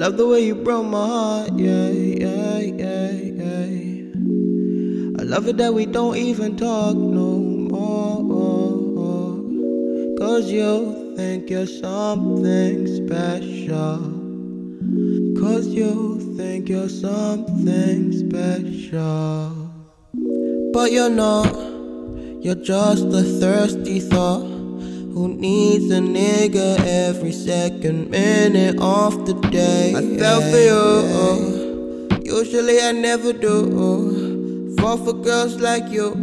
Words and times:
love 0.00 0.16
the 0.16 0.26
way 0.26 0.40
you 0.40 0.54
broke 0.54 0.86
my 0.86 1.06
heart, 1.06 1.50
yeah, 1.56 1.90
yeah, 1.90 2.58
yeah, 2.58 3.10
yeah. 3.10 3.64
I 5.20 5.22
love 5.24 5.46
it 5.46 5.58
that 5.58 5.74
we 5.74 5.84
don't 5.84 6.16
even 6.16 6.56
talk 6.56 6.96
no 6.96 7.36
more. 7.36 8.20
Cause 10.18 10.50
you 10.50 11.14
think 11.16 11.50
you're 11.50 11.66
something 11.66 12.86
special. 12.86 13.98
Cause 15.38 15.66
you 15.66 16.34
think 16.34 16.70
you're 16.70 16.88
something 16.88 18.10
special. 18.12 19.70
But 20.72 20.92
you're 20.92 21.10
not, 21.10 21.54
you're 22.40 22.54
just 22.54 23.04
a 23.04 23.22
thirsty 23.22 24.00
thought. 24.00 24.59
Who 25.12 25.26
needs 25.28 25.90
a 25.90 25.98
nigga 25.98 26.78
every 26.86 27.32
second 27.32 28.10
minute 28.10 28.76
of 28.80 29.26
the 29.26 29.34
day? 29.50 29.92
I 29.94 30.02
fell 30.16 30.40
for 30.40 30.58
you. 30.70 32.08
Usually 32.22 32.80
I 32.80 32.92
never 32.92 33.32
do. 33.32 34.76
Fall 34.78 34.96
for 34.98 35.12
girls 35.12 35.56
like 35.60 35.90
you. 35.90 36.14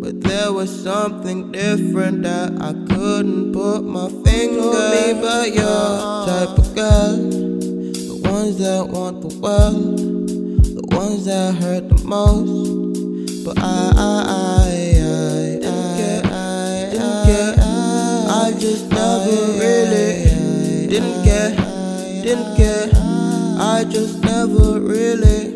But 0.00 0.20
there 0.22 0.52
was 0.52 0.70
something 0.82 1.50
different 1.50 2.22
that 2.22 2.52
I 2.60 2.72
couldn't 2.94 3.52
put 3.52 3.82
my 3.82 4.08
finger 4.24 4.60
on 4.60 4.90
me. 4.94 5.20
But 5.20 5.52
you're 5.52 6.26
type 6.26 6.58
of 6.58 6.74
girl. 6.76 7.16
The 7.16 8.20
ones 8.30 8.58
that 8.58 8.86
want 8.86 9.20
the 9.20 9.36
world. 9.40 9.98
The 10.78 10.96
ones 10.96 11.24
that 11.24 11.56
hurt 11.56 11.88
the 11.88 12.04
most. 12.04 13.44
But 13.44 13.58
I, 13.58 13.92
I, 13.96 14.24
I, 14.28 14.59
just 18.60 18.90
never 18.90 19.58
really 19.58 20.24
didn't 20.86 21.24
care. 21.24 21.50
Didn't 22.22 22.56
care. 22.56 22.90
I 23.58 23.86
just 23.88 24.22
never 24.22 24.78
really. 24.78 25.54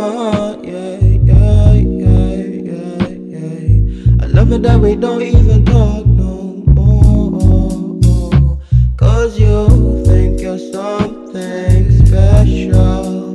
Heart, 0.00 0.64
yeah, 0.64 0.98
yeah, 1.00 1.72
yeah, 1.72 2.36
yeah, 2.70 3.08
yeah. 3.08 4.22
I 4.22 4.26
love 4.26 4.52
it 4.52 4.62
that 4.62 4.80
we 4.80 4.96
don't 4.96 5.22
even 5.22 5.64
talk 5.64 6.06
no 6.06 6.62
more. 6.66 8.58
Cause 8.96 9.38
you 9.38 10.02
think 10.06 10.40
you're 10.40 10.58
something 10.58 12.06
special. 12.06 13.34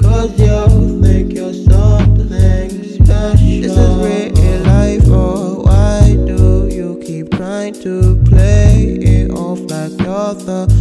Cause 0.00 0.38
you 0.38 1.02
think 1.02 1.32
you're 1.32 1.54
something 1.54 2.70
special. 2.94 3.62
This 3.62 3.76
is 3.76 3.96
real 3.98 4.62
life, 4.64 5.02
oh, 5.06 5.62
why 5.64 6.16
do 6.26 6.68
you 6.70 7.00
keep 7.04 7.30
trying 7.32 7.74
to 7.82 8.22
play 8.24 8.98
it 9.00 9.30
off 9.30 9.60
like 9.60 9.98
you're 10.00 10.34
the 10.34 10.77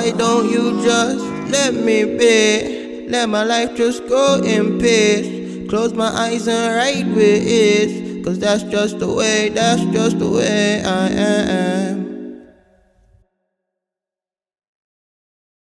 Why 0.00 0.12
don't 0.12 0.50
you 0.50 0.82
just 0.82 1.22
let 1.52 1.74
me 1.74 2.04
be? 2.16 3.06
Let 3.06 3.28
my 3.28 3.44
life 3.44 3.76
just 3.76 4.08
go 4.08 4.40
in 4.42 4.78
peace. 4.78 5.68
Close 5.68 5.92
my 5.92 6.08
eyes 6.08 6.48
and 6.48 6.74
write 6.74 7.06
with 7.14 7.46
ease. 7.46 8.24
Cause 8.24 8.38
that's 8.38 8.62
just 8.62 8.98
the 8.98 9.12
way, 9.12 9.50
that's 9.50 9.84
just 9.92 10.18
the 10.18 10.30
way 10.30 10.82
I 10.82 11.08
am. 11.08 11.39